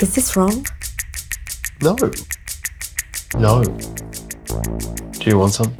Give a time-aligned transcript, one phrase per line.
[0.00, 0.64] Is this wrong?
[1.82, 1.96] No.
[3.36, 3.64] No.
[3.64, 5.74] Do you want some?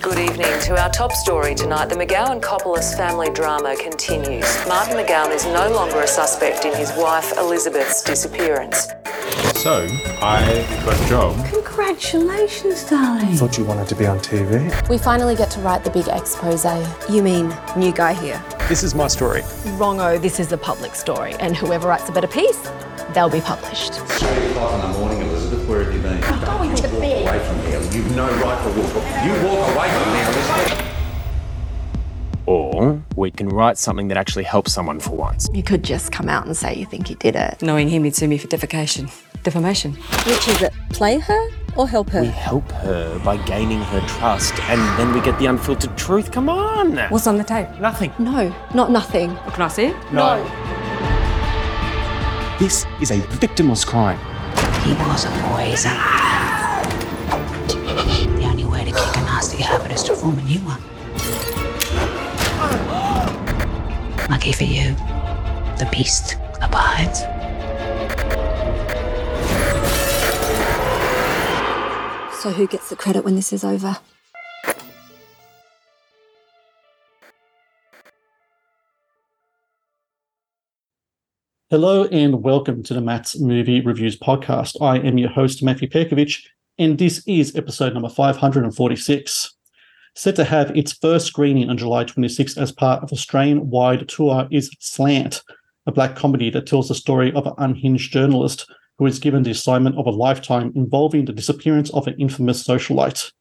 [0.00, 0.60] Good evening.
[0.62, 4.46] To our top story tonight, the McGowan Coppolis family drama continues.
[4.66, 8.88] Martin McGowan is no longer a suspect in his wife Elizabeth's disappearance.
[9.56, 9.86] So,
[10.22, 11.46] I got a job.
[11.52, 13.36] Congratulations, darling.
[13.36, 14.88] Thought you wanted to be on TV.
[14.88, 16.64] We finally get to write the big expose.
[17.10, 18.42] You mean new guy here?
[18.68, 19.42] This is my story.
[19.76, 22.66] Wrongo, this is a public story, and whoever writes a better piece,
[23.14, 23.94] they'll be published.
[23.94, 25.68] Three o'clock in the morning, Elizabeth.
[25.68, 26.22] Where have you been?
[26.24, 27.22] I'm going to walk bed.
[27.22, 27.80] away from here.
[27.92, 28.94] You've no right to walk.
[29.24, 30.92] You walk away from here, Elizabeth.
[32.46, 35.48] Or we can write something that actually helps someone for once.
[35.52, 37.60] You could just come out and say you think you did it.
[37.60, 39.10] Knowing him, he'd sue me for defecation.
[39.42, 39.92] Defamation.
[39.92, 40.72] Which is it?
[40.90, 42.22] Play her or help her?
[42.22, 46.30] We help her by gaining her trust, and then we get the unfiltered truth.
[46.30, 46.96] Come on!
[47.10, 47.68] What's on the tape?
[47.80, 48.12] Nothing.
[48.18, 49.36] No, not nothing.
[49.36, 50.12] Can I see it?
[50.12, 50.44] No.
[52.58, 54.18] This is a victimless crime.
[54.82, 55.92] He was a poison.
[58.38, 60.80] The only way to kick a nasty habit is to form a new one.
[64.30, 64.94] Lucky for you,
[65.76, 67.20] the beast abides.
[72.40, 73.98] So who gets the credit when this is over?
[81.68, 84.80] Hello and welcome to the Matt's Movie Reviews podcast.
[84.80, 86.46] I am your host, Matthew Pejkovic,
[86.78, 89.56] and this is episode number 546.
[90.14, 94.46] Set to have its first screening on July 26 as part of Australian wide tour
[94.52, 95.42] is Slant,
[95.86, 98.70] a black comedy that tells the story of an unhinged journalist
[99.00, 103.32] who is given the assignment of a lifetime involving the disappearance of an infamous socialite.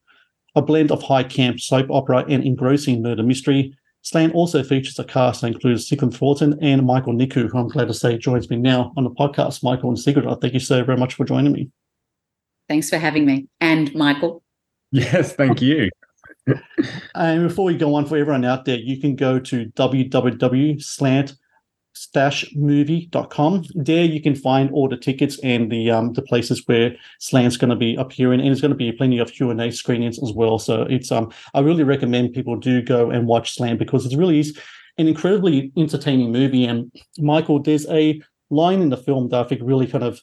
[0.56, 5.04] A blend of high camp soap opera and engrossing murder mystery, Slant also features a
[5.04, 8.56] cast that includes Sigrid Thornton and Michael Nikou, who I'm glad to say joins me
[8.56, 9.64] now on the podcast.
[9.64, 11.72] Michael and Sigrid, I thank you so very much for joining me.
[12.70, 13.48] Thanks for having me.
[13.62, 14.44] And Michael.
[14.92, 15.90] Yes, thank you.
[17.16, 19.66] And before we go on, for everyone out there, you can go to
[21.96, 23.66] www.slant-movie.com.
[23.76, 27.70] There you can find all the tickets and the um, the places where Slant's going
[27.70, 30.34] to be appearing, and there's going to be plenty of Q and A screenings as
[30.34, 30.60] well.
[30.60, 34.40] So it's um I really recommend people do go and watch Slant because it really
[34.40, 34.60] is
[34.98, 36.66] an incredibly entertaining movie.
[36.66, 40.22] And Michael, there's a line in the film that I think really kind of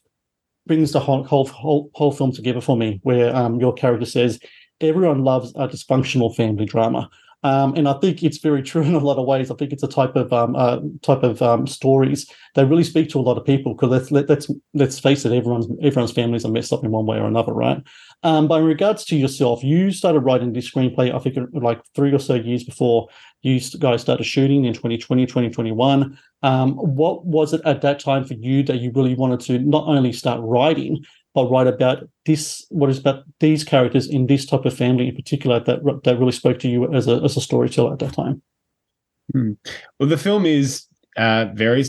[0.66, 4.39] brings the whole whole whole, whole film together for me, where um your character says
[4.81, 7.09] everyone loves a dysfunctional family drama.
[7.44, 9.50] Um, and I think it's very true in a lot of ways.
[9.50, 13.08] I think it's a type of um, uh, type of um, stories that really speak
[13.10, 13.75] to a lot of people.
[13.75, 17.06] Because let's let, let's let's face it, everyone's everyone's families are messed up in one
[17.06, 17.82] way or another, right?
[18.22, 21.14] Um, but in regards to yourself, you started writing this screenplay.
[21.14, 23.08] I think like three or so years before
[23.42, 26.16] you guys started shooting in 2020, 2021.
[26.44, 29.86] Um, what was it at that time for you that you really wanted to not
[29.88, 31.04] only start writing,
[31.34, 35.16] but write about this what is about these characters in this type of family in
[35.16, 38.43] particular that that really spoke to you as a as a storyteller at that time
[39.32, 39.53] Hmm.
[39.98, 41.84] Well, the film is uh, very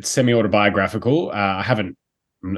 [0.00, 1.30] semi autobiographical.
[1.30, 1.96] Uh, I haven't,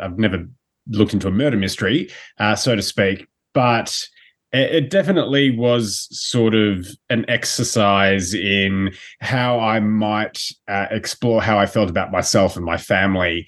[0.01, 0.47] I've never
[0.89, 4.07] looked into a murder mystery, uh, so to speak, but
[4.53, 11.59] it, it definitely was sort of an exercise in how I might uh, explore how
[11.59, 13.47] I felt about myself and my family.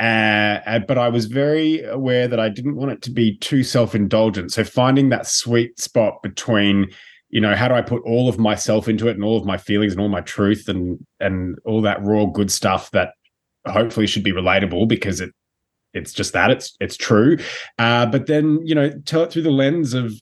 [0.00, 3.62] Uh, uh, but I was very aware that I didn't want it to be too
[3.62, 4.52] self indulgent.
[4.52, 6.88] So finding that sweet spot between
[7.30, 9.56] you know how do i put all of myself into it and all of my
[9.56, 13.14] feelings and all my truth and and all that raw good stuff that
[13.66, 15.30] hopefully should be relatable because it
[15.94, 17.36] it's just that it's it's true
[17.78, 20.12] uh, but then you know tell it through the lens of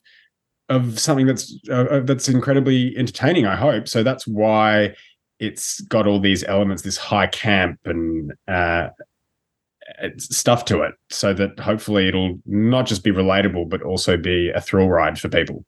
[0.69, 4.93] of something that's uh, that's incredibly entertaining i hope so that's why
[5.39, 8.89] it's got all these elements this high camp and uh
[10.17, 14.61] stuff to it so that hopefully it'll not just be relatable but also be a
[14.61, 15.65] thrill ride for people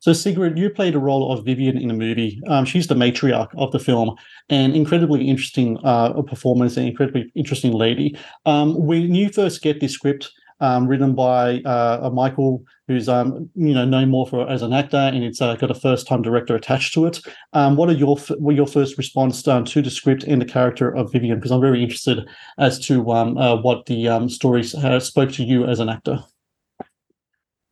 [0.00, 2.40] So, Sigrid, you played a role of Vivian in the movie.
[2.46, 4.14] Um, she's the matriarch of the film,
[4.50, 8.16] an incredibly interesting uh, performance, an incredibly interesting lady.
[8.44, 10.30] Um, when you first get this script,
[10.60, 14.96] um, written by uh, Michael, who's um, you know known more for as an actor,
[14.96, 17.20] and it's uh, got a first-time director attached to it.
[17.52, 20.94] Um, what are your what your first response um, to the script and the character
[20.94, 21.38] of Vivian?
[21.38, 22.26] Because I'm very interested
[22.58, 26.24] as to um, uh, what the um, story uh, spoke to you as an actor.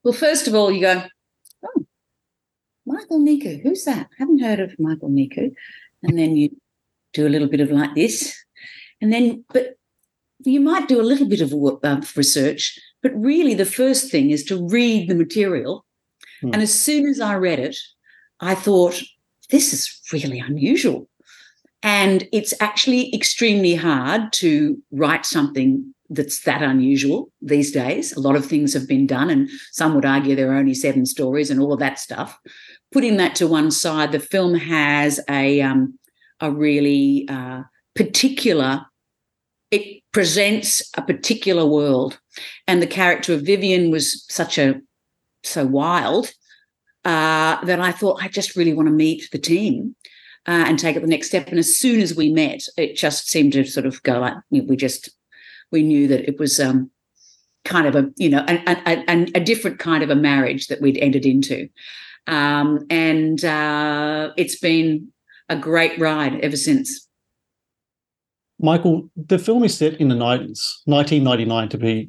[0.02, 1.02] Well, first of all, you go,
[1.64, 1.86] oh,
[2.84, 4.06] Michael Nikou, who's that?
[4.12, 5.54] I haven't heard of Michael Nikou.
[6.02, 6.54] And then you
[7.14, 8.36] do a little bit of like this.
[9.00, 9.78] And then, but
[10.40, 14.44] you might do a little bit of uh, research, but really the first thing is
[14.44, 15.84] to read the material.
[16.40, 16.50] Hmm.
[16.52, 17.76] And as soon as I read it,
[18.40, 19.00] I thought,
[19.50, 21.08] this is really unusual.
[21.82, 28.12] And it's actually extremely hard to write something that's that unusual these days.
[28.16, 31.06] A lot of things have been done, and some would argue there are only seven
[31.06, 32.38] stories and all of that stuff.
[32.92, 35.98] Putting that to one side, the film has a um,
[36.40, 37.62] a really uh,
[37.94, 38.86] particular.
[39.74, 42.20] It presents a particular world,
[42.68, 44.80] and the character of Vivian was such a
[45.42, 46.32] so wild
[47.04, 49.96] uh, that I thought I just really want to meet the team
[50.46, 51.48] uh, and take it the next step.
[51.48, 54.76] And as soon as we met, it just seemed to sort of go like we
[54.76, 55.10] just
[55.72, 56.92] we knew that it was um,
[57.64, 60.98] kind of a you know a, a, a, different kind of a marriage that we'd
[60.98, 61.68] entered into.
[62.28, 65.08] Um, and uh, it's been
[65.48, 67.08] a great ride ever since
[68.64, 72.08] michael the film is set in the 90s 1999 to be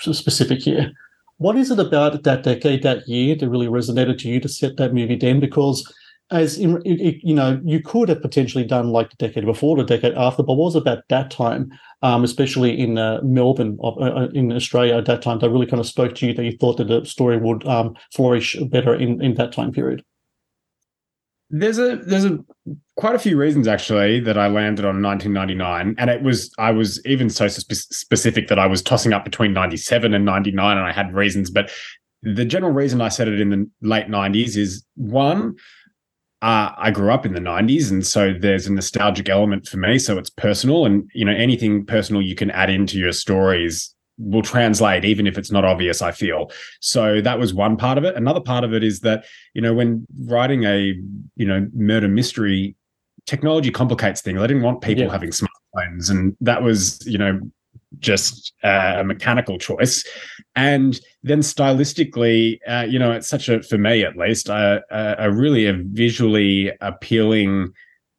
[0.00, 0.92] specific here
[1.38, 4.76] what is it about that decade that year that really resonated to you to set
[4.76, 5.92] that movie then because
[6.30, 10.14] as in, you know, you could have potentially done like the decade before, the decade
[10.14, 11.72] after, but was about that time,
[12.02, 15.80] um, especially in uh, Melbourne, uh, uh, in Australia at that time, that really kind
[15.80, 19.20] of spoke to you that you thought that the story would um, flourish better in,
[19.22, 20.04] in that time period?
[21.50, 22.38] There's a there's a
[22.96, 27.04] quite a few reasons actually that I landed on 1999, and it was I was
[27.04, 30.92] even so spe- specific that I was tossing up between 97 and 99, and I
[30.92, 31.70] had reasons, but
[32.22, 35.56] the general reason I said it in the late 90s is one
[36.42, 39.98] uh, I grew up in the 90s, and so there's a nostalgic element for me.
[39.98, 44.42] So it's personal, and you know anything personal you can add into your stories will
[44.42, 46.02] translate, even if it's not obvious.
[46.02, 46.50] I feel
[46.80, 48.16] so that was one part of it.
[48.16, 49.24] Another part of it is that
[49.54, 50.94] you know when writing a
[51.36, 52.76] you know murder mystery,
[53.26, 54.38] technology complicates things.
[54.38, 55.10] I didn't want people yeah.
[55.10, 57.40] having smartphones, and that was you know
[57.98, 60.04] just uh, a mechanical choice.
[60.54, 65.30] And then stylistically, uh, you know, it's such a, for me at least, a, a,
[65.30, 67.72] really a visually appealing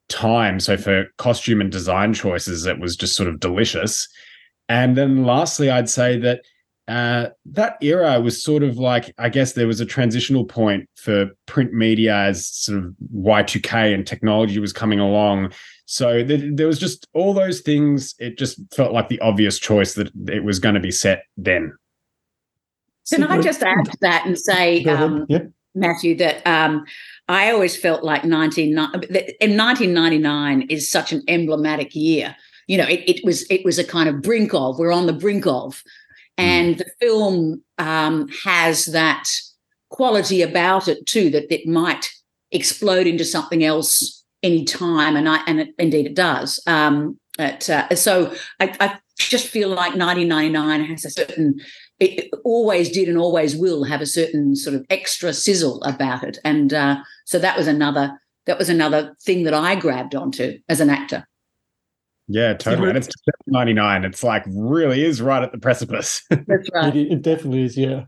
[0.09, 0.59] time.
[0.59, 4.07] So for costume and design choices, it was just sort of delicious.
[4.71, 6.45] And then lastly, I'd say that
[6.87, 11.27] uh, that era was sort of like, I guess there was a transitional point for
[11.45, 15.51] print media as sort of Y2K and technology was coming along.
[15.87, 18.15] So th- there was just all those things.
[18.17, 21.73] It just felt like the obvious choice that it was going to be set then.
[23.09, 25.43] Can I just add to that and say, um, yeah.
[25.75, 26.85] Matthew, that um,
[27.27, 32.37] I always felt like 19, in 1999 is such an emblematic year.
[32.71, 34.79] You know, it, it was it was a kind of brink of.
[34.79, 35.83] We're on the brink of,
[36.37, 36.45] hmm.
[36.45, 39.29] and the film um, has that
[39.89, 42.09] quality about it too that it might
[42.49, 46.63] explode into something else any time, and I and it, indeed it does.
[46.65, 51.59] Um, at, uh, so I, I, just feel like 1999 has a certain.
[51.99, 56.37] It always did and always will have a certain sort of extra sizzle about it,
[56.45, 60.79] and uh, so that was another that was another thing that I grabbed onto as
[60.79, 61.27] an actor.
[62.31, 62.89] Yeah, totally.
[62.89, 63.09] And it's
[63.47, 64.05] 99.
[64.05, 66.23] It's like really is right at the precipice.
[66.29, 66.95] That's right.
[66.95, 68.05] it, it, definitely is, yeah.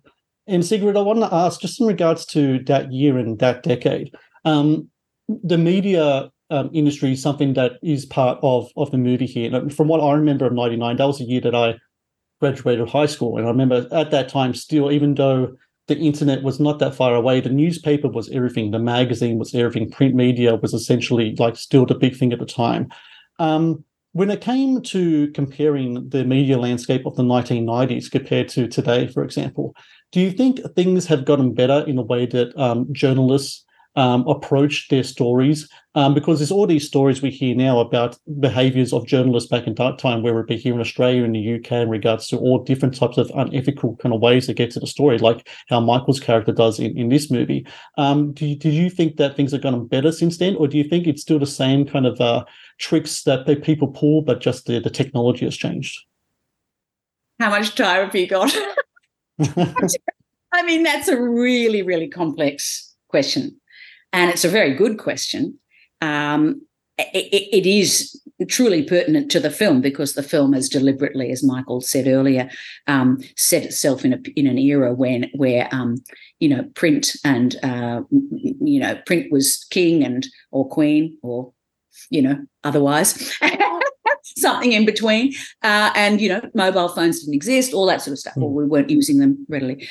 [0.47, 4.15] And Sigrid, I want to ask just in regards to that year and that decade,
[4.45, 4.89] um,
[5.27, 9.53] the media um, industry is something that is part of of the movie here.
[9.53, 11.75] And from what I remember of '99, that was the year that I
[12.39, 15.53] graduated high school, and I remember at that time still, even though
[15.87, 19.89] the internet was not that far away, the newspaper was everything, the magazine was everything,
[19.89, 22.87] print media was essentially like still the big thing at the time.
[23.39, 29.07] Um, when it came to comparing the media landscape of the 1990s compared to today,
[29.07, 29.75] for example,
[30.11, 33.65] do you think things have gotten better in a way that um, journalists
[33.95, 38.91] um, approach their stories um, because there's all these stories we hear now about behaviors
[38.91, 41.71] of journalists back in that time, whether it be here in Australia in the UK
[41.73, 44.87] in regards to all different types of unethical kind of ways to get to the
[44.87, 47.67] story, like how Michael's character does in, in this movie.
[47.97, 50.77] Um, do, you, do you think that things have gotten better since then, or do
[50.77, 52.45] you think it's still the same kind of uh,
[52.79, 55.99] tricks that people pull, but just the, the technology has changed?
[57.39, 58.55] How much time have you got?
[60.53, 63.59] I mean, that's a really, really complex question.
[64.13, 65.59] And it's a very good question.
[66.01, 66.61] Um,
[66.97, 71.81] it, it is truly pertinent to the film because the film has deliberately, as Michael
[71.81, 72.49] said earlier,
[72.87, 75.97] um, set itself in a in an era when where um,
[76.39, 81.51] you know print and uh, you know print was king and or queen or
[82.09, 83.35] you know otherwise.
[84.37, 88.19] something in between uh, and you know mobile phones didn't exist all that sort of
[88.19, 89.87] stuff or we weren't using them readily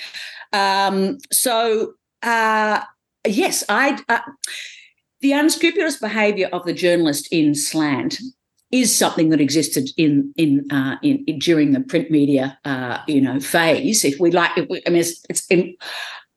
[0.55, 2.81] um, so uh,
[3.27, 4.21] yes i uh,
[5.23, 8.19] the unscrupulous behaviour of the journalist in Slant
[8.73, 13.21] is something that existed in in, uh, in, in during the print media, uh, you
[13.21, 14.05] know, phase.
[14.05, 15.77] If we like, if we, I mean, it's, it's in,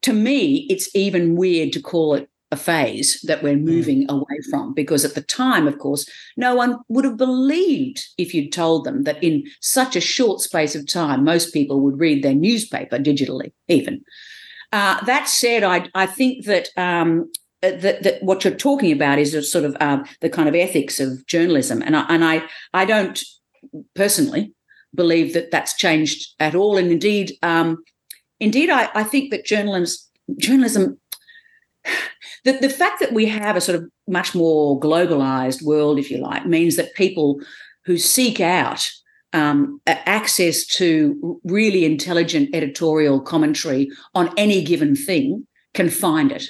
[0.04, 4.12] to me, it's even weird to call it a phase that we're moving mm.
[4.12, 8.52] away from because at the time, of course, no one would have believed if you'd
[8.52, 12.36] told them that in such a short space of time, most people would read their
[12.36, 14.04] newspaper digitally, even.
[14.76, 17.32] Uh, that said, I, I think that um,
[17.64, 20.54] uh, that, that what you're talking about is a sort of um, the kind of
[20.54, 23.18] ethics of journalism, and I, and I I don't
[23.96, 24.54] personally
[24.94, 27.86] believe that that's changed at all, and indeed, um,
[28.42, 29.96] indeed, I, I think that journalism
[30.38, 31.00] journalism
[32.44, 36.18] the, the fact that we have a sort of much more globalized world, if you
[36.18, 37.40] like, means that people
[37.86, 38.86] who seek out
[39.36, 46.46] um, access to really intelligent editorial commentary on any given thing can find it.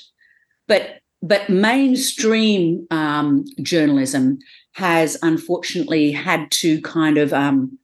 [0.67, 4.37] But but mainstream um, journalism
[4.73, 7.79] has unfortunately had to kind of um,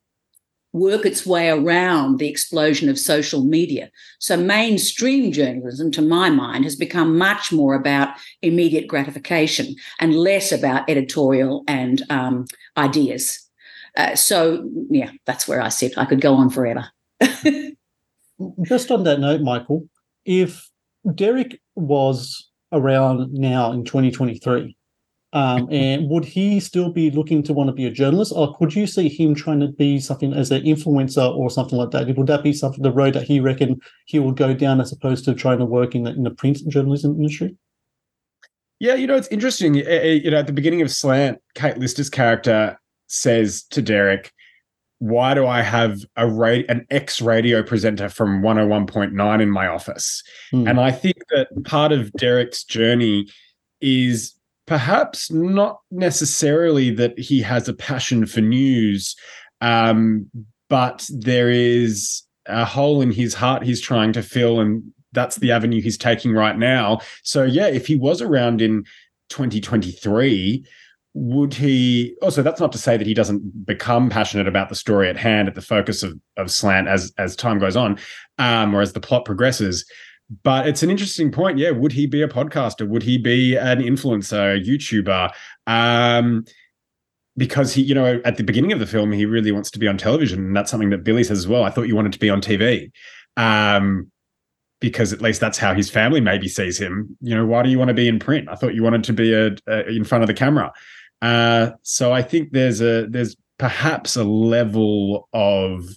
[0.73, 3.89] work its way around the explosion of social media.
[4.19, 8.09] So, mainstream journalism, to my mind, has become much more about
[8.41, 12.45] immediate gratification and less about editorial and um,
[12.77, 13.49] ideas.
[13.95, 15.97] Uh, so, yeah, that's where I sit.
[15.97, 16.87] I could go on forever.
[18.63, 19.87] Just on that note, Michael,
[20.25, 20.69] if
[21.15, 24.75] Derek was around now in 2023,
[25.33, 28.73] um, and would he still be looking to want to be a journalist, or could
[28.73, 32.15] you see him trying to be something as an influencer or something like that?
[32.15, 35.25] Would that be something the road that he reckon he would go down as opposed
[35.25, 37.55] to trying to work in the, in the print journalism industry?
[38.79, 39.75] Yeah, you know it's interesting.
[39.75, 42.79] You know, at the beginning of Slant, Kate Lister's character
[43.11, 44.31] says to Derek,
[44.99, 50.23] "Why do I have a ra- an ex radio presenter from 101.9 in my office?"
[50.51, 50.67] Hmm.
[50.67, 53.27] And I think that part of Derek's journey
[53.81, 54.33] is
[54.67, 59.15] perhaps not necessarily that he has a passion for news,
[59.59, 60.27] um,
[60.69, 65.51] but there is a hole in his heart he's trying to fill, and that's the
[65.51, 66.99] avenue he's taking right now.
[67.23, 68.85] So, yeah, if he was around in
[69.29, 70.65] 2023,
[71.13, 75.09] would he also that's not to say that he doesn't become passionate about the story
[75.09, 77.97] at hand at the focus of, of slant as as time goes on
[78.37, 79.85] um, or as the plot progresses
[80.43, 81.57] but it's an interesting point.
[81.57, 82.87] Yeah, would he be a podcaster?
[82.87, 85.31] Would he be an influencer, a YouTuber?
[85.67, 86.45] Um,
[87.37, 89.87] because he, you know, at the beginning of the film, he really wants to be
[89.87, 91.63] on television, and that's something that Billy says as well.
[91.63, 92.91] I thought you wanted to be on TV,
[93.35, 94.09] um,
[94.79, 97.17] because at least that's how his family maybe sees him.
[97.21, 98.47] You know, why do you want to be in print?
[98.49, 100.71] I thought you wanted to be a, a in front of the camera.
[101.21, 105.87] Uh, so I think there's a there's perhaps a level of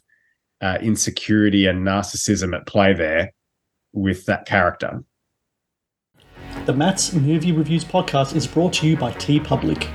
[0.61, 3.33] uh, insecurity and narcissism at play there
[3.93, 5.03] with that character.
[6.67, 9.89] The Matt's Movie Reviews podcast is brought to you by TeePublic.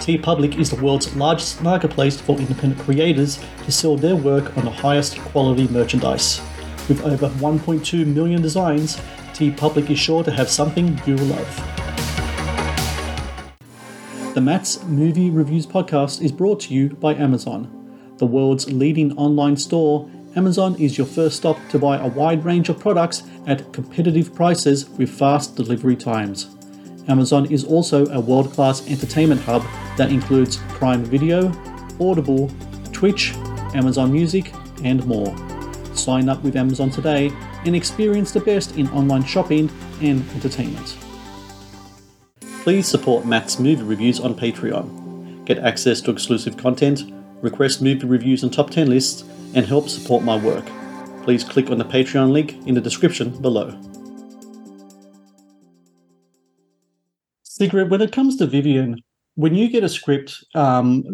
[0.00, 4.64] T Public is the world's largest marketplace for independent creators to sell their work on
[4.64, 6.40] the highest quality merchandise.
[6.88, 8.96] With over 1.2 million designs,
[9.32, 11.85] TeePublic is sure to have something you love.
[14.36, 19.56] The Matt's Movie Reviews podcast is brought to you by Amazon, the world's leading online
[19.56, 24.34] store Amazon is your first stop to buy a wide range of products at competitive
[24.34, 26.54] prices with fast delivery times.
[27.08, 29.62] Amazon is also a world class entertainment hub
[29.96, 31.50] that includes Prime Video,
[31.98, 32.50] Audible,
[32.92, 33.32] Twitch,
[33.74, 34.52] Amazon Music,
[34.84, 35.34] and more.
[35.94, 37.32] Sign up with Amazon today
[37.64, 39.70] and experience the best in online shopping
[40.02, 40.98] and entertainment.
[42.66, 45.44] Please support Matt's movie reviews on Patreon.
[45.44, 47.04] Get access to exclusive content,
[47.40, 49.22] request movie reviews and top 10 lists,
[49.54, 50.68] and help support my work.
[51.22, 53.70] Please click on the Patreon link in the description below.
[57.44, 58.96] Sigrid, when it comes to Vivian,
[59.36, 61.04] when you get a script, um,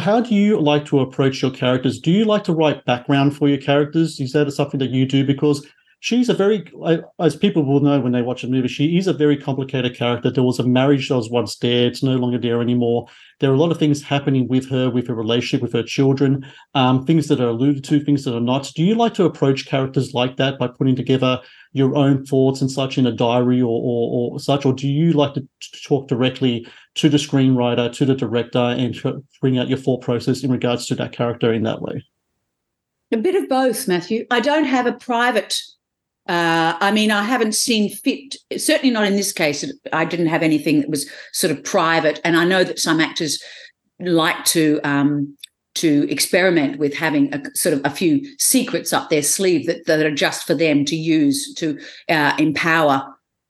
[0.00, 2.00] how do you like to approach your characters?
[2.00, 4.18] Do you like to write background for your characters?
[4.18, 5.26] Is that something that you do?
[5.26, 5.66] Because
[6.02, 6.64] she's a very,
[7.20, 10.30] as people will know when they watch the movie, she is a very complicated character.
[10.30, 13.06] There was a marriage that was once there; it's no longer there anymore.
[13.38, 16.44] There are a lot of things happening with her, with her relationship, with her children,
[16.74, 18.72] um, things that are alluded to, things that are not.
[18.74, 21.40] Do you like to approach characters like that by putting together
[21.72, 25.12] your own thoughts and such in a diary or, or, or such, or do you
[25.12, 25.46] like to
[25.86, 26.66] talk directly
[26.96, 29.00] to the screenwriter, to the director, and
[29.40, 32.04] bring out your thought process in regards to that character in that way?
[33.12, 34.26] A bit of both, Matthew.
[34.30, 35.60] I don't have a private.
[36.28, 38.36] Uh, I mean, I haven't seen fit.
[38.56, 39.64] Certainly not in this case.
[39.92, 43.42] I didn't have anything that was sort of private, and I know that some actors
[43.98, 45.36] like to um,
[45.74, 50.04] to experiment with having a sort of a few secrets up their sleeve that, that
[50.04, 53.04] are just for them to use to uh, empower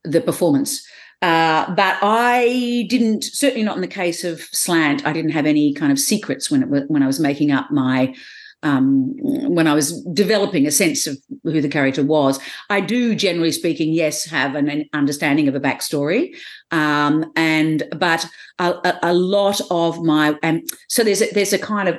[0.05, 0.87] the performance.
[1.21, 5.73] Uh, but I didn't, certainly not in the case of Slant, I didn't have any
[5.73, 8.14] kind of secrets when it, when I was making up my
[8.62, 12.38] um, when I was developing a sense of who the character was.
[12.71, 16.37] I do, generally speaking, yes, have an, an understanding of a backstory,
[16.71, 18.26] um, and but
[18.59, 21.99] a, a, lot of my um, so there's a, there's a kind of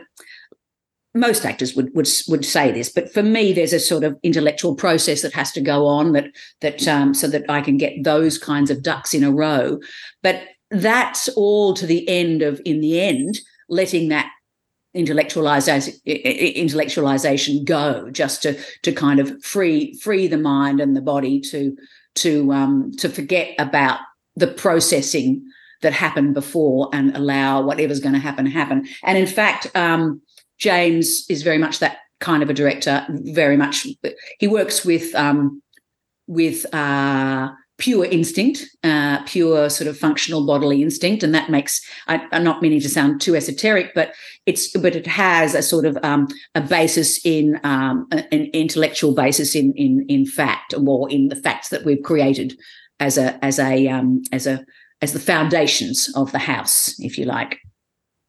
[1.16, 4.76] most actors would would would say this, but for me, there's a sort of intellectual
[4.76, 6.26] process that has to go on that
[6.62, 9.80] that um, so that I can get those kinds of ducks in a row.
[10.22, 10.42] But
[10.74, 13.40] that's all to the end of, in the end,
[13.70, 14.30] letting that
[14.96, 21.40] intellectualization intellectualization go, just to to kind of free free the mind and the body
[21.42, 21.76] to
[22.16, 24.00] to um, to forget about
[24.36, 25.44] the processing
[25.82, 28.88] that happened before and allow whatever's going to happen happen.
[29.04, 29.76] And in fact.
[29.76, 30.22] Um,
[30.60, 33.06] James is very much that kind of a director.
[33.10, 33.86] Very much,
[34.40, 35.62] he works with um,
[36.26, 41.82] with uh, pure instinct, uh, pure sort of functional bodily instinct, and that makes.
[42.08, 44.14] I, am not meaning to sound too esoteric, but
[44.46, 49.56] it's but it has a sort of um, a basis in um, an intellectual basis
[49.56, 52.58] in in in fact, or in the facts that we've created
[53.00, 54.66] as a as a um, as a
[55.02, 57.60] as the foundations of the house, if you like.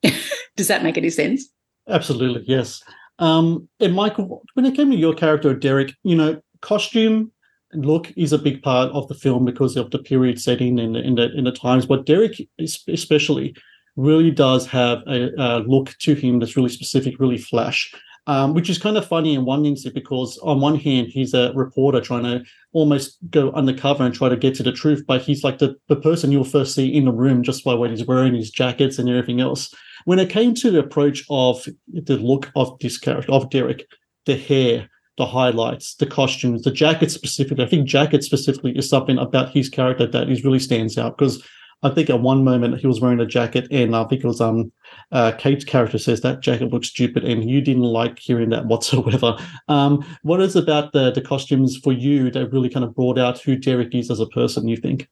[0.56, 1.48] Does that make any sense?
[1.88, 2.82] Absolutely, yes.
[3.18, 7.30] Um, and Michael, when it came to your character, Derek, you know, costume
[7.74, 11.14] look is a big part of the film because of the period setting and in
[11.14, 11.86] the in the times.
[11.86, 13.54] But Derek, especially,
[13.96, 17.92] really does have a, a look to him that's really specific, really flash.
[18.26, 21.52] Um, which is kind of funny in one instance because on one hand he's a
[21.52, 25.44] reporter trying to almost go undercover and try to get to the truth, but he's
[25.44, 28.34] like the, the person you'll first see in the room just by what he's wearing,
[28.34, 29.74] his jackets and everything else.
[30.06, 33.86] When it came to the approach of the look of this character, of Derek,
[34.24, 39.18] the hair, the highlights, the costumes, the jacket specifically, I think jacket specifically is something
[39.18, 41.42] about his character that is really stands out because
[41.84, 44.40] I think at one moment he was wearing a jacket, and I think it was
[44.40, 44.72] um
[45.12, 49.36] uh, Kate's character says that jacket looks stupid, and you didn't like hearing that whatsoever.
[49.68, 53.38] Um, what is about the the costumes for you that really kind of brought out
[53.40, 54.66] who Derek is as a person?
[54.66, 55.08] You think?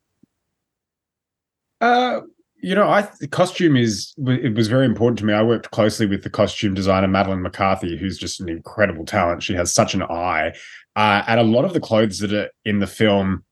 [1.81, 2.23] Uh,
[2.63, 5.35] you know, I the costume is it was very important to me.
[5.35, 9.43] I worked closely with the costume designer Madeline McCarthy, who's just an incredible talent.
[9.43, 10.53] She has such an eye,
[10.95, 13.45] uh, and a lot of the clothes that are in the film,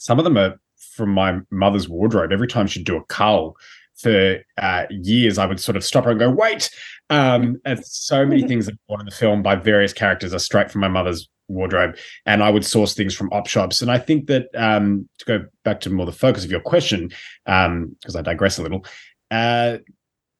[0.00, 0.60] some of them are
[0.96, 2.32] from my mother's wardrobe.
[2.32, 3.56] Every time she'd do a cull
[3.96, 6.68] for uh, years, I would sort of stop her and go, "Wait!"
[7.10, 10.68] Um, and so many things that are in the film by various characters are straight
[10.72, 13.82] from my mother's wardrobe and i would source things from op shops.
[13.82, 17.08] And i think that um, to go back to more the focus of your question
[17.44, 18.84] because um, i digress a little
[19.30, 19.78] uh,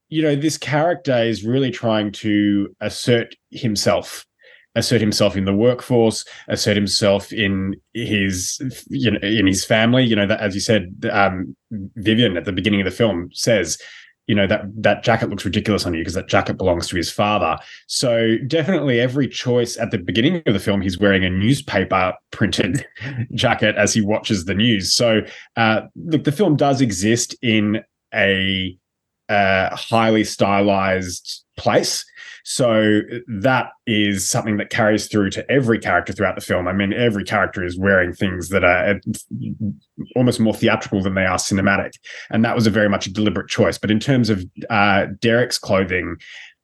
[0.09, 4.27] you know this character is really trying to assert himself
[4.75, 10.05] assert himself in the workforce assert himself in his you know in his family.
[10.05, 13.79] You know that as you said um, vivian at the beginning of the film says
[14.29, 17.11] you know that that jacket looks ridiculous on you because that jacket belongs to his
[17.11, 17.59] father.
[17.87, 22.87] So definitely every choice at the beginning of the film he's wearing a newspaper printed
[23.35, 24.93] jacket as he watches the news.
[24.93, 25.23] So
[25.57, 27.83] uh, look the film does exist in
[28.15, 28.79] a
[29.29, 32.05] uh, highly stylized place
[32.51, 36.67] so that is something that carries through to every character throughout the film.
[36.67, 39.69] I mean, every character is wearing things that are uh,
[40.17, 41.93] almost more theatrical than they are cinematic.
[42.31, 43.77] And that was a very much a deliberate choice.
[43.77, 46.17] But in terms of uh, Derek's clothing,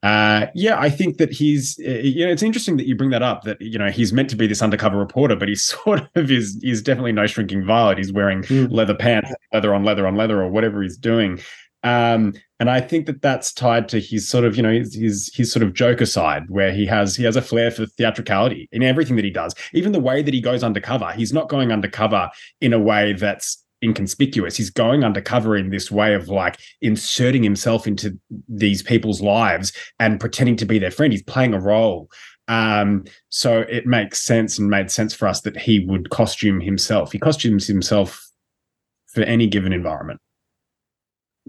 [0.02, 3.22] uh, yeah, I think that he's, uh, you know, it's interesting that you bring that
[3.22, 3.42] up.
[3.42, 6.58] That you know he's meant to be this undercover reporter, but he's sort of is
[6.62, 7.98] is definitely no shrinking violet.
[7.98, 8.72] He's wearing mm.
[8.72, 11.40] leather pants, leather on leather on leather, or whatever he's doing.
[11.82, 12.32] Um,
[12.64, 15.52] and I think that that's tied to his sort of, you know, his, his, his
[15.52, 19.16] sort of Joker side, where he has he has a flair for theatricality in everything
[19.16, 19.54] that he does.
[19.74, 22.30] Even the way that he goes undercover, he's not going undercover
[22.62, 24.56] in a way that's inconspicuous.
[24.56, 30.18] He's going undercover in this way of like inserting himself into these people's lives and
[30.18, 31.12] pretending to be their friend.
[31.12, 32.08] He's playing a role.
[32.48, 37.12] Um, so it makes sense and made sense for us that he would costume himself.
[37.12, 38.26] He costumes himself
[39.08, 40.18] for any given environment.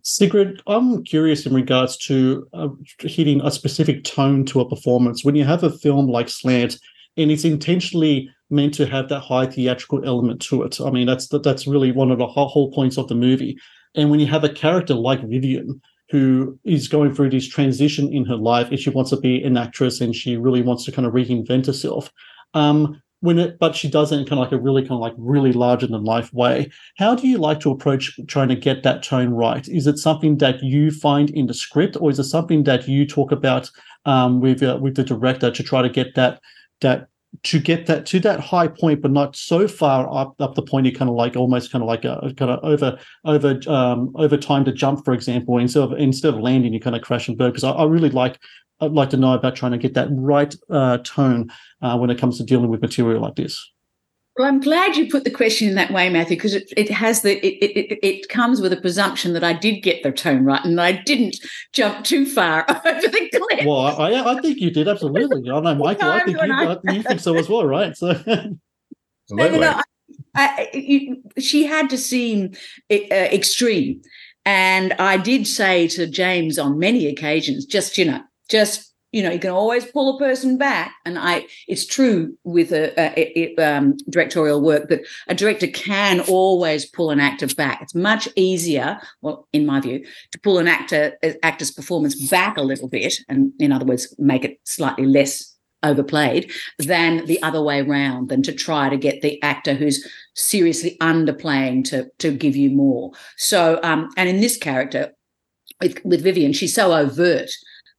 [0.08, 2.68] Sigrid, I'm curious in regards to uh,
[3.00, 5.26] hitting a specific tone to a performance.
[5.26, 6.78] When you have a film like Slant,
[7.18, 10.80] and it's intentionally meant to have that high theatrical element to it.
[10.80, 13.58] I mean, that's that's really one of the whole points of the movie.
[13.96, 18.26] And when you have a character like Vivian, who is going through this transition in
[18.26, 21.08] her life, and she wants to be an actress, and she really wants to kind
[21.08, 22.12] of reinvent herself.
[22.54, 25.00] Um, when it, but she does it in kind of like a really kind of
[25.00, 26.70] like really larger than life way.
[26.98, 29.68] How do you like to approach trying to get that tone right?
[29.68, 33.06] Is it something that you find in the script, or is it something that you
[33.06, 33.70] talk about
[34.06, 36.40] um, with uh, with the director to try to get that
[36.82, 37.08] that
[37.44, 40.86] to get that to that high point, but not so far up up the point
[40.86, 44.38] you kind of like almost kind of like a kind of over over um over
[44.38, 47.38] time to jump, for example, instead of instead of landing, you kind of crash and
[47.38, 47.52] burn.
[47.52, 48.40] Because I, I really like
[48.82, 51.50] I'd like to know about trying to get that right uh, tone
[51.82, 53.72] uh, when it comes to dealing with material like this.
[54.38, 57.22] Well, I'm glad you put the question in that way, Matthew, because it, it has
[57.22, 60.64] the it, it it comes with a presumption that I did get the tone right
[60.66, 61.38] and I didn't
[61.72, 63.66] jump too far over the cliff.
[63.66, 65.50] Well, I, I think you did absolutely.
[65.50, 66.12] I know, Michael.
[66.12, 67.96] I think you, I, you think so as well, right?
[67.96, 68.58] So, no,
[69.30, 69.82] no, no,
[70.36, 72.52] I, you, she had to seem
[72.92, 74.02] uh, extreme,
[74.44, 79.32] and I did say to James on many occasions, just you know, just you know
[79.32, 80.94] you can always pull a person back.
[81.06, 86.20] And i it's true with a, a, a um, directorial work that a director can
[86.20, 87.82] always pull an actor back.
[87.82, 92.62] It's much easier well in my view to pull an actor actor's performance back a
[92.62, 97.80] little bit and in other words make it slightly less overplayed than the other way
[97.80, 102.70] around than to try to get the actor who's seriously underplaying to to give you
[102.70, 103.12] more.
[103.38, 105.14] So um and in this character
[105.82, 107.50] with, with vivian she's so overt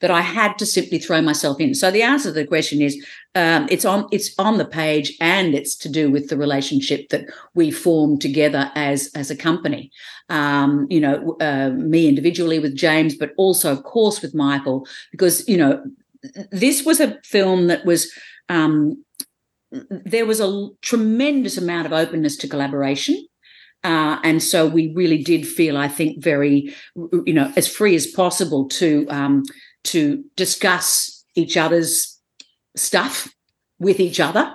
[0.01, 1.75] that I had to simply throw myself in.
[1.75, 3.03] So the answer to the question is
[3.35, 7.27] um, it's on it's on the page and it's to do with the relationship that
[7.55, 9.91] we formed together as as a company.
[10.29, 15.49] Um, you know, uh, me individually with James, but also of course with Michael, because
[15.49, 15.83] you know
[16.51, 18.13] this was a film that was.
[18.49, 19.03] Um,
[19.73, 23.27] there was a tremendous amount of openness to collaboration.
[23.83, 28.07] Uh, and so we really did feel, I think, very, you know, as free as
[28.07, 29.43] possible to um,
[29.87, 32.20] to discuss each other's
[32.77, 33.29] stuff
[33.79, 34.53] with each other.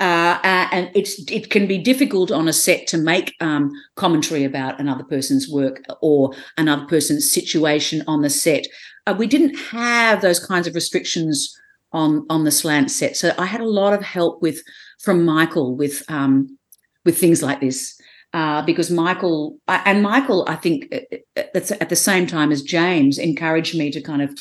[0.00, 4.80] Uh, and it's it can be difficult on a set to make um, commentary about
[4.80, 8.66] another person's work or another person's situation on the set.
[9.06, 11.56] Uh, we didn't have those kinds of restrictions
[11.92, 14.60] on on the slant set, so I had a lot of help with
[14.98, 16.58] from Michael with um,
[17.04, 17.96] with things like this.
[18.34, 20.92] Uh, because Michael and Michael, I think,
[21.36, 24.36] at the same time as James, encouraged me to kind of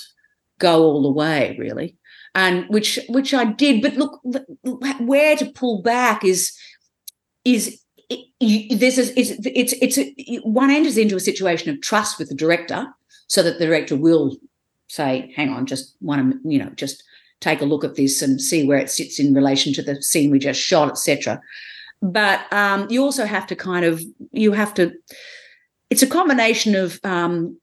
[0.62, 1.98] go all the way, really,
[2.36, 3.82] and which which I did.
[3.82, 4.22] But look,
[5.00, 6.58] where to pull back is
[7.44, 7.82] is
[8.40, 12.36] this is it's it's it's a, one enters into a situation of trust with the
[12.36, 12.88] director,
[13.28, 14.38] so that the director will
[14.88, 17.04] say, "Hang on, just want to you know just."
[17.42, 20.30] take a look at this and see where it sits in relation to the scene
[20.30, 21.42] we just shot, etc.
[22.02, 24.94] But um, you also have to kind of you have to.
[25.90, 27.60] It's a combination of um,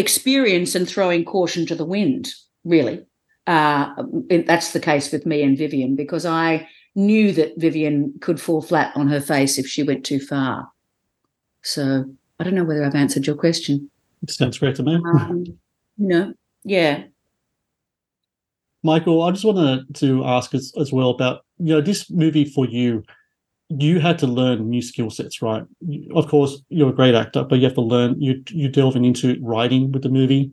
[0.00, 2.30] experience and throwing caution to the wind,
[2.64, 3.04] really.
[3.46, 3.94] Uh,
[4.46, 8.94] that's the case with me and Vivian because I knew that Vivian could fall flat
[8.96, 10.68] on her face if she went too far.
[11.62, 12.04] So
[12.38, 13.90] I don't know whether I've answered your question.
[14.22, 14.96] It sounds great to me.
[14.96, 15.44] Um,
[15.98, 16.34] no,
[16.64, 17.04] yeah.
[18.82, 22.66] Michael, I just wanted to ask as, as well about you know this movie for
[22.66, 23.04] you
[23.78, 25.62] you had to learn new skill sets, right?
[26.14, 28.20] Of course, you're a great actor, but you have to learn.
[28.20, 30.52] You you delving into writing with the movie,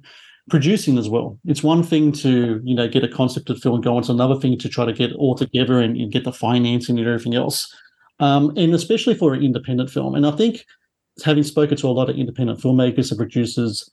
[0.50, 1.40] producing as well.
[1.46, 4.00] It's one thing to you know get a concept of film going.
[4.00, 7.08] It's another thing to try to get all together and, and get the financing and
[7.08, 7.74] everything else.
[8.20, 10.16] Um, and especially for an independent film.
[10.16, 10.66] And I think
[11.24, 13.90] having spoken to a lot of independent filmmakers and producers,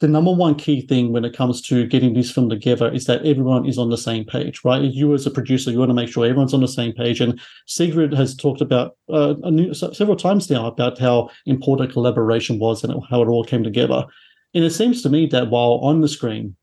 [0.00, 3.24] the number one key thing when it comes to getting this film together is that
[3.24, 4.82] everyone is on the same page, right?
[4.82, 7.20] You as a producer, you want to make sure everyone's on the same page.
[7.20, 12.84] And Sigrid has talked about uh, new, several times now about how important collaboration was
[12.84, 14.04] and how it all came together.
[14.54, 16.56] And it seems to me that while on the screen,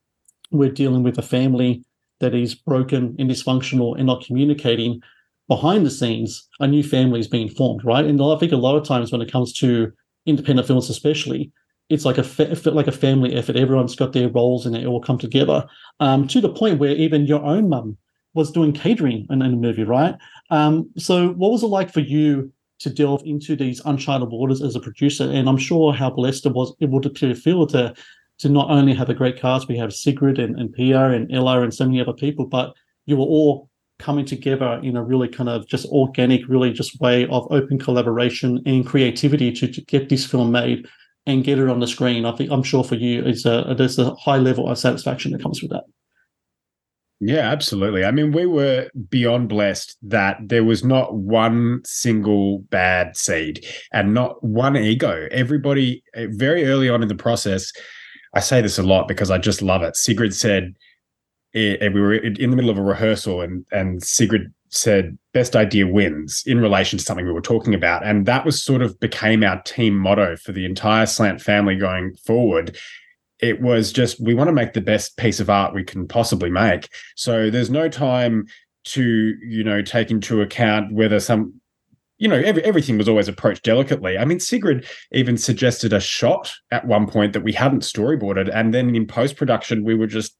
[0.51, 1.83] we're dealing with a family
[2.19, 5.01] that is broken and dysfunctional and not communicating,
[5.47, 8.05] behind the scenes, a new family is being formed, right?
[8.05, 9.91] And I think a lot of times when it comes to
[10.25, 11.51] independent films, especially,
[11.93, 13.55] it's like a fa- like a family effort.
[13.55, 15.65] Everyone's got their roles and it all come together.
[15.99, 17.97] Um, to the point where even your own mum
[18.33, 20.15] was doing catering in, in the movie, right?
[20.49, 24.75] Um, so what was it like for you to delve into these uncharted waters as
[24.75, 25.29] a producer?
[25.31, 27.93] And I'm sure how blessed it was able to feel to
[28.39, 31.61] to not only have a great cast, we have Sigrid and, and Pia and Ella
[31.61, 32.73] and so many other people, but
[33.05, 37.27] you were all coming together in a really kind of just organic, really just way
[37.27, 40.87] of open collaboration and creativity to, to get this film made
[41.25, 42.25] and get it on the screen.
[42.25, 45.41] I think I'm sure for you, it's a there's a high level of satisfaction that
[45.41, 45.83] comes with that.
[47.25, 48.03] Yeah, absolutely.
[48.03, 54.13] I mean, we were beyond blessed that there was not one single bad seed and
[54.13, 55.29] not one ego.
[55.31, 57.71] Everybody, eh, very early on in the process,
[58.33, 59.95] I say this a lot because I just love it.
[59.95, 60.75] Sigrid said,
[61.55, 65.87] eh, we were in the middle of a rehearsal, and and Sigrid said, "Best idea
[65.87, 69.43] wins" in relation to something we were talking about, and that was sort of became
[69.43, 72.77] our team motto for the entire Slant family going forward.
[73.39, 76.49] It was just we want to make the best piece of art we can possibly
[76.49, 76.89] make.
[77.15, 78.45] So there's no time
[78.85, 81.53] to you know take into account whether some
[82.17, 84.17] you know every, everything was always approached delicately.
[84.17, 88.73] I mean sigrid even suggested a shot at one point that we hadn't storyboarded and
[88.73, 90.35] then in post production we were just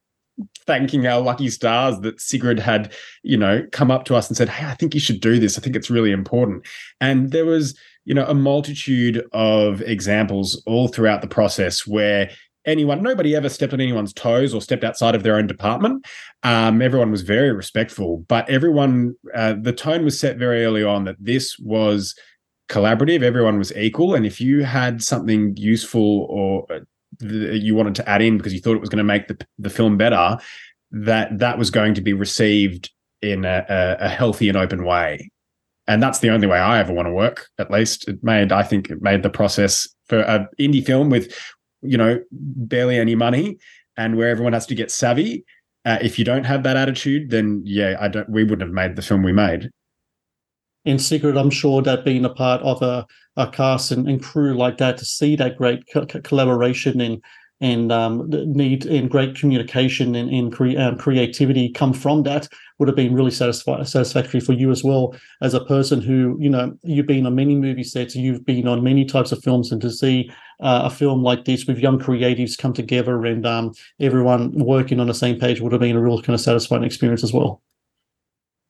[0.66, 2.92] thanking our lucky stars that sigrid had
[3.22, 5.58] you know come up to us and said hey i think you should do this
[5.58, 6.66] i think it's really important
[7.00, 12.30] and there was you know a multitude of examples all throughout the process where
[12.66, 16.06] anyone, nobody ever stepped on anyone's toes or stepped outside of their own department.
[16.44, 21.06] Um, everyone was very respectful, but everyone, uh, the tone was set very early on
[21.06, 22.16] that this was
[22.70, 23.22] collaborative.
[23.22, 26.66] Everyone was equal, and if you had something useful or
[27.24, 29.38] uh, you wanted to add in because you thought it was going to make the
[29.58, 30.38] the film better,
[30.92, 35.30] that that was going to be received in a, a, a healthy and open way.
[35.88, 37.48] And that's the only way I ever want to work.
[37.58, 41.34] At least it made, I think, it made the process for an indie film with
[41.84, 43.58] you know, barely any money
[43.98, 45.46] and where everyone has to get savvy.
[45.86, 48.30] Uh, if you don't have that attitude, then yeah, I don't.
[48.30, 49.70] We wouldn't have made the film we made.
[50.86, 53.06] In secret, I'm sure that being a part of a,
[53.38, 57.22] a cast and, and crew like that to see that great co- collaboration and
[57.62, 62.90] and um, need and great communication and, and cre- um, creativity come from that would
[62.90, 66.74] have been really satisfi- satisfactory for you as well as a person who you know
[66.84, 69.90] you've been on many movie sets you've been on many types of films and to
[69.90, 75.00] see uh, a film like this with young creatives come together and um, everyone working
[75.00, 77.62] on the same page would have been a real kind of satisfying experience as well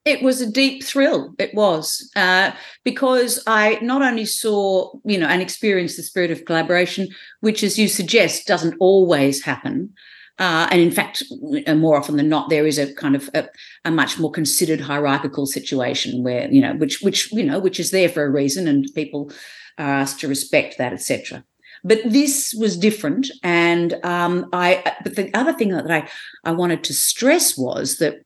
[0.05, 2.51] it was a deep thrill it was uh,
[2.83, 7.07] because i not only saw you know and experienced the spirit of collaboration
[7.41, 9.93] which as you suggest doesn't always happen
[10.39, 11.23] uh, and in fact
[11.67, 13.47] uh, more often than not there is a kind of a,
[13.85, 17.91] a, much more considered hierarchical situation where you know which which you know which is
[17.91, 19.31] there for a reason and people
[19.77, 21.43] are asked to respect that etc
[21.85, 26.09] but this was different and um, i but the other thing that i
[26.43, 28.23] i wanted to stress was that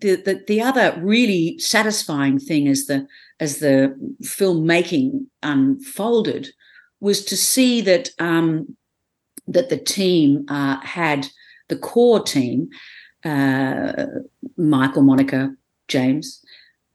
[0.00, 3.06] the, the, the other really satisfying thing as the
[3.40, 6.48] as the filmmaking unfolded
[7.00, 8.76] was to see that um,
[9.46, 11.28] that the team uh, had
[11.68, 12.68] the core team,
[13.24, 14.06] uh,
[14.56, 15.54] Michael, Monica,
[15.86, 16.42] James,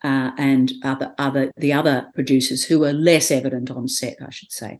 [0.03, 4.51] uh, and other other the other producers who were less evident on set, I should
[4.51, 4.79] say.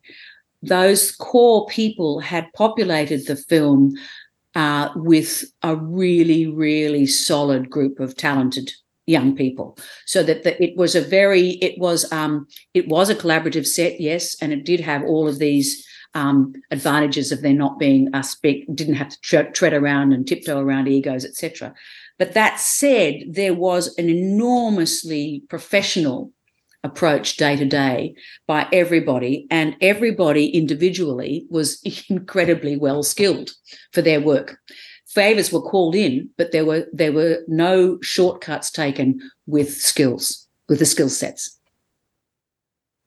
[0.62, 3.96] Those core people had populated the film
[4.56, 8.72] uh, with a really, really solid group of talented
[9.06, 9.78] young people.
[10.06, 14.00] So that the, it was a very it was um it was a collaborative set
[14.00, 18.24] yes and it did have all of these um advantages of there not being a
[18.24, 21.74] spec didn't have to tre- tread around and tiptoe around egos etc
[22.20, 26.32] but that said there was an enormously professional
[26.84, 28.16] approach day to day
[28.48, 33.52] by everybody, and everybody individually was incredibly well skilled
[33.92, 34.58] for their work.
[35.08, 40.80] Favors were called in, but there were there were no shortcuts taken with skills, with
[40.80, 41.60] the skill sets.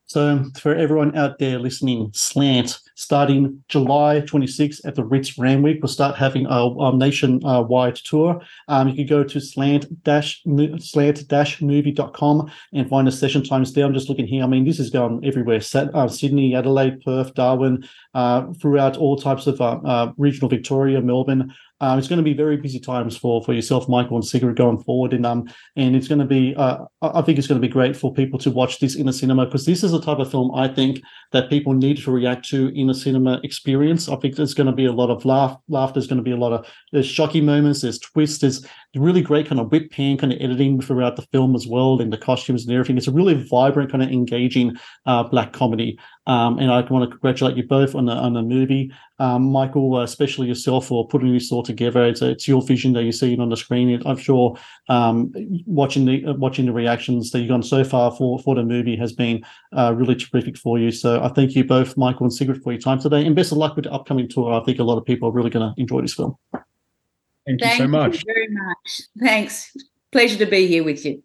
[0.08, 5.88] So, for everyone out there listening, Slant, starting July 26th at the Ritz Randwick, we'll
[5.88, 8.40] start having a, a nationwide tour.
[8.68, 13.84] Um, you can go to slant dash movie.com and find the session times there.
[13.84, 14.44] I'm just looking here.
[14.44, 19.48] I mean, this is going everywhere uh, Sydney, Adelaide, Perth, Darwin, uh, throughout all types
[19.48, 21.52] of uh, uh regional Victoria, Melbourne.
[21.80, 24.82] Um, it's going to be very busy times for for yourself, Michael, and Sigrid going
[24.82, 26.54] forward, and um, and it's going to be.
[26.56, 29.12] Uh, I think it's going to be great for people to watch this in a
[29.12, 32.48] cinema because this is the type of film I think that people need to react
[32.50, 34.08] to in a cinema experience.
[34.08, 35.58] I think there's going to be a lot of laugh.
[35.68, 35.92] Laugh.
[35.92, 37.82] There's going to be a lot of there's shocking moments.
[37.82, 38.38] There's twists.
[38.38, 42.00] There's really great kind of whip pan kind of editing throughout the film as well,
[42.00, 42.96] and the costumes and everything.
[42.96, 45.98] It's a really vibrant kind of engaging uh, black comedy.
[46.26, 49.96] Um, and I want to congratulate you both on the on the movie, um, Michael,
[49.96, 52.04] uh, especially yourself for putting this all together.
[52.04, 54.02] It's, it's your vision that you see it on the screen.
[54.04, 54.56] I'm sure
[54.88, 55.32] um,
[55.66, 58.96] watching the uh, watching the reactions that you've gone so far for for the movie
[58.96, 60.90] has been uh, really terrific for you.
[60.90, 63.58] So I thank you both, Michael and Sigrid, for your time today, and best of
[63.58, 64.52] luck with the upcoming tour.
[64.52, 66.36] I think a lot of people are really going to enjoy this film.
[67.46, 68.16] Thank, Thank you so much.
[68.16, 69.02] You very much.
[69.20, 69.76] Thanks.
[70.10, 71.22] pleasure to be here with you.